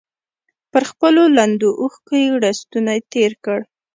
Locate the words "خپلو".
0.91-1.21